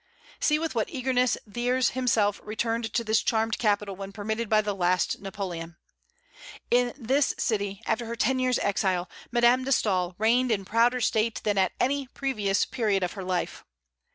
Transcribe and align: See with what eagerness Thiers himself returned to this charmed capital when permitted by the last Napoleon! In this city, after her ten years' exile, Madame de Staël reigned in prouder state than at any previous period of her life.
See 0.39 0.57
with 0.57 0.73
what 0.73 0.89
eagerness 0.89 1.37
Thiers 1.47 1.89
himself 1.91 2.41
returned 2.43 2.91
to 2.93 3.03
this 3.03 3.21
charmed 3.21 3.59
capital 3.59 3.95
when 3.95 4.11
permitted 4.11 4.49
by 4.49 4.61
the 4.61 4.73
last 4.73 5.21
Napoleon! 5.21 5.77
In 6.71 6.95
this 6.97 7.35
city, 7.37 7.83
after 7.85 8.07
her 8.07 8.15
ten 8.15 8.39
years' 8.39 8.57
exile, 8.57 9.07
Madame 9.31 9.63
de 9.63 9.69
Staël 9.69 10.15
reigned 10.17 10.49
in 10.51 10.65
prouder 10.65 11.01
state 11.01 11.41
than 11.43 11.59
at 11.59 11.73
any 11.79 12.07
previous 12.07 12.65
period 12.65 13.03
of 13.03 13.11
her 13.13 13.23
life. 13.23 13.63